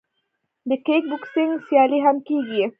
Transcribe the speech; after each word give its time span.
د 0.69 0.71
کیک 0.85 1.03
بوکسینګ 1.11 1.51
سیالۍ 1.67 1.99
هم 2.05 2.17
کیږي. 2.27 2.63